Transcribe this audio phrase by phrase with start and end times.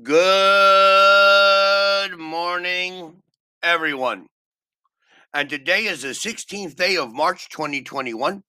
[0.00, 0.16] Good
[2.18, 3.20] morning,
[3.62, 4.26] everyone.
[5.34, 8.42] And today is the 16th day of March 2021.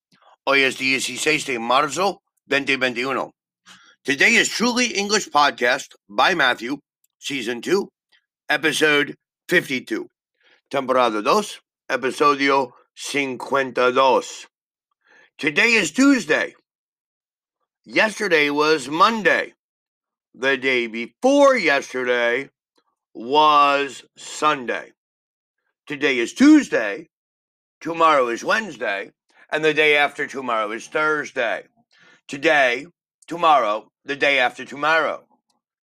[0.48, 2.20] Hoy es 16 de marzo
[2.50, 3.30] 2021.
[4.06, 6.78] Today is Truly English Podcast by Matthew,
[7.20, 7.90] Season 2,
[8.48, 9.16] Episode
[9.50, 10.08] 52.
[10.72, 11.60] Temporada 2,
[11.92, 14.48] Episodio 52.
[15.38, 16.56] Today is Tuesday.
[17.84, 19.56] Yesterday was Monday.
[20.36, 22.50] The day before yesterday
[23.14, 24.94] was Sunday.
[25.86, 27.10] Today is Tuesday.
[27.80, 29.12] Tomorrow is Wednesday.
[29.52, 31.66] And the day after tomorrow is Thursday.
[32.28, 32.88] Today,
[33.28, 35.24] tomorrow, the day after tomorrow.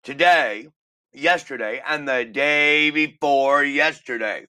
[0.03, 0.69] Today,
[1.15, 4.45] yesterday, and the day before yesterday.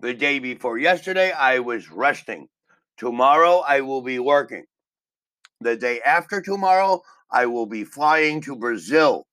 [0.00, 2.48] The day before yesterday, I was resting.
[2.96, 4.64] Tomorrow, I will be working.
[5.60, 9.26] The day after tomorrow, I will be flying to Brazil.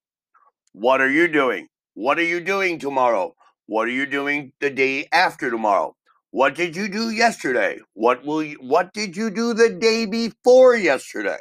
[0.79, 1.69] What are you doing?
[1.95, 3.33] What are you doing tomorrow?
[3.65, 5.95] What are you doing the day after tomorrow?
[6.29, 7.79] What did you do yesterday?
[7.95, 11.39] What will you, what did you do the day before yesterday?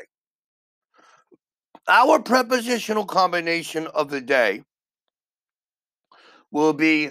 [1.86, 4.62] Our prepositional combination of the day
[6.50, 7.10] will be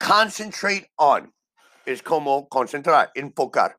[0.00, 1.30] concentrate on.
[1.86, 3.74] Es como concentrar, enfocar.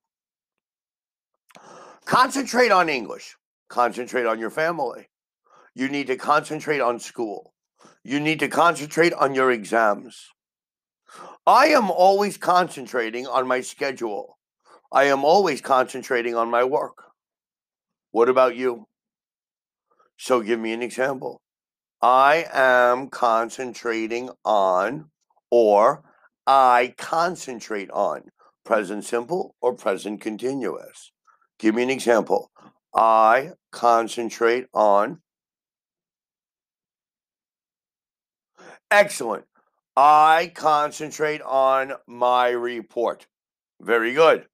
[2.05, 3.35] Concentrate on English.
[3.67, 5.09] Concentrate on your family.
[5.75, 7.52] You need to concentrate on school.
[8.03, 10.27] You need to concentrate on your exams.
[11.47, 14.37] I am always concentrating on my schedule.
[14.91, 17.03] I am always concentrating on my work.
[18.11, 18.87] What about you?
[20.17, 21.41] So give me an example.
[22.01, 25.09] I am concentrating on,
[25.49, 26.03] or
[26.45, 28.23] I concentrate on,
[28.65, 31.11] present simple or present continuous.
[31.57, 32.51] Give me an example.
[32.93, 35.21] I concentrate on.
[38.93, 39.45] Excellent.
[39.97, 43.25] I concentrate on my report.
[43.81, 44.45] Very good.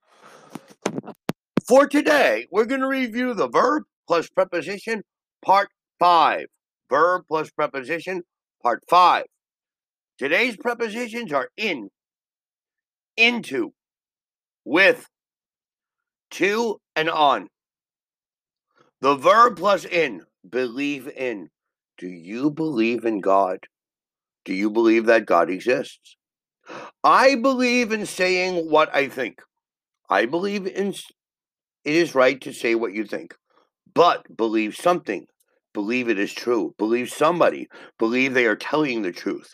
[1.68, 5.04] For today, we're going to review the verb plus preposition,
[5.44, 5.68] part
[6.00, 6.46] five.
[6.90, 8.22] Verb plus preposition,
[8.64, 9.26] part five.
[10.18, 11.90] Today's prepositions are in,
[13.18, 13.74] into,
[14.64, 15.10] with,
[16.32, 17.50] to, and on.
[19.02, 21.50] The verb plus in, believe in.
[21.98, 23.66] Do you believe in God?
[24.50, 26.18] Do you believe that God exists?
[27.04, 29.44] I believe in saying what I think.
[30.10, 33.36] I believe in it is right to say what you think,
[33.94, 35.28] but believe something.
[35.72, 36.74] Believe it is true.
[36.80, 37.68] Believe somebody.
[38.00, 39.54] Believe they are telling the truth.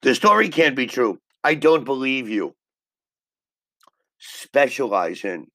[0.00, 1.18] The story can't be true.
[1.44, 2.54] I don't believe you.
[4.20, 5.48] Specialize in.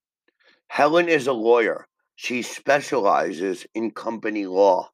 [0.68, 1.88] Helen is a lawyer.
[2.18, 4.92] She specializes in company law.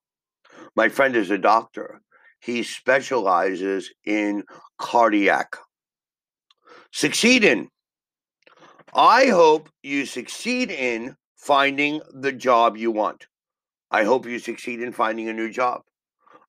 [0.78, 2.00] My friend is a doctor.
[2.42, 4.44] He specializes in
[4.80, 5.56] cardiac.
[6.92, 7.70] Succeed in.
[8.94, 13.28] I hope you succeed in finding the job you want.
[13.92, 15.82] I hope you succeed in finding a new job.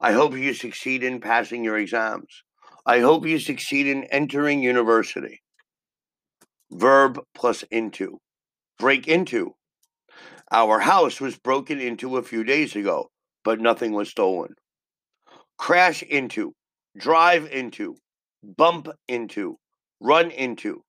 [0.00, 2.42] I hope you succeed in passing your exams.
[2.86, 5.42] I hope you succeed in entering university.
[6.70, 8.18] Verb plus into.
[8.78, 9.54] Break into.
[10.50, 13.10] Our house was broken into a few days ago,
[13.44, 14.54] but nothing was stolen.
[15.62, 16.56] Crash into,
[16.98, 17.94] drive into,
[18.42, 19.60] bump into,
[20.00, 20.82] run into.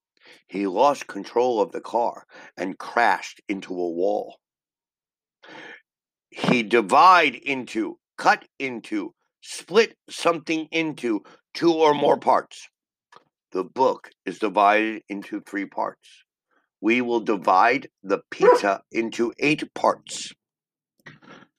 [0.48, 2.26] He lost control of the car
[2.58, 4.38] and crashed into a wall.
[6.32, 11.22] He divide into, cut into, split something into
[11.54, 12.68] two or more parts.
[13.52, 16.24] The book is divided into three parts.
[16.82, 20.34] We will divide the pizza into eight parts.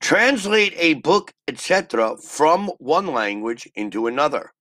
[0.05, 4.53] Translate a book, etc., from one language into another.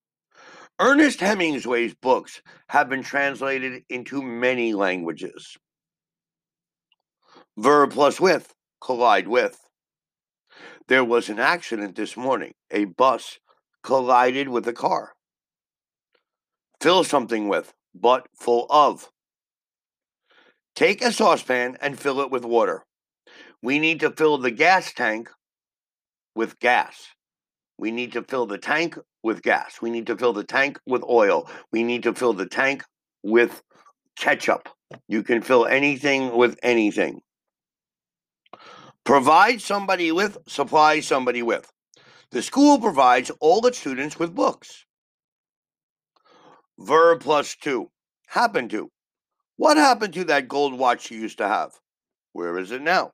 [0.79, 5.57] Ernest Hemingway's books have been translated into many languages.
[7.57, 9.59] Verb plus with, collide with.
[10.87, 12.53] There was an accident this morning.
[12.71, 13.37] A bus
[13.83, 15.11] collided with a car.
[16.79, 19.09] Fill something with, but full of.
[20.73, 22.85] Take a saucepan and fill it with water.
[23.61, 25.29] We need to fill the gas tank
[26.35, 27.07] with gas.
[27.77, 29.81] We need to fill the tank with gas.
[29.81, 31.49] We need to fill the tank with oil.
[31.71, 32.83] We need to fill the tank
[33.23, 33.61] with
[34.17, 34.69] ketchup.
[35.07, 37.21] You can fill anything with anything.
[39.03, 41.71] Provide somebody with, supply somebody with.
[42.31, 44.85] The school provides all its students with books.
[46.79, 47.89] Verb plus two.
[48.27, 48.89] Happen to.
[49.57, 51.71] What happened to that gold watch you used to have?
[52.31, 53.11] Where is it now?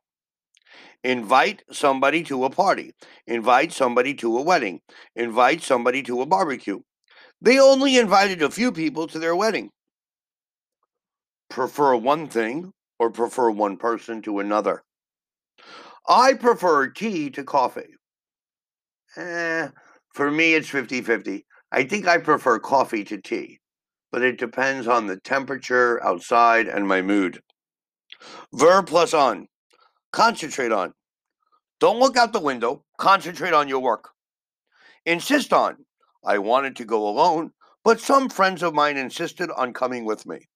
[1.03, 2.93] Invite somebody to a party.
[3.25, 4.81] Invite somebody to a wedding.
[5.15, 6.79] Invite somebody to a barbecue.
[7.41, 9.71] They only invited a few people to their wedding.
[11.49, 14.83] Prefer one thing or prefer one person to another?
[16.07, 17.95] I prefer tea to coffee.
[19.15, 19.69] Eh,
[20.13, 21.45] for me, it's 50 50.
[21.71, 23.59] I think I prefer coffee to tea,
[24.11, 27.41] but it depends on the temperature outside and my mood.
[28.53, 29.47] Verb plus on.
[30.11, 30.93] Concentrate on.
[31.79, 32.83] Don't look out the window.
[32.97, 34.09] Concentrate on your work.
[35.05, 35.77] Insist on.
[36.25, 37.51] I wanted to go alone,
[37.83, 40.47] but some friends of mine insisted on coming with me.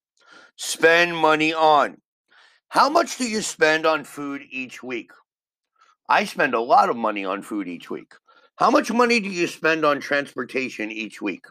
[0.57, 1.97] Spend money on.
[2.69, 5.11] How much do you spend on food each week?
[6.09, 8.13] I spend a lot of money on food each week.
[8.55, 11.45] How much money do you spend on transportation each week?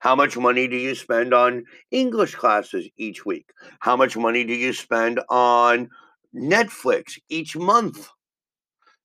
[0.00, 3.50] How much money do you spend on English classes each week?
[3.80, 5.88] How much money do you spend on
[6.34, 8.08] Netflix each month?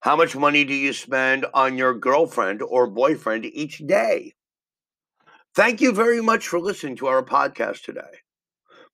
[0.02, 4.34] How much money do you spend on your girlfriend or boyfriend each day?
[5.56, 8.22] Thank you very much for listening to our podcast today.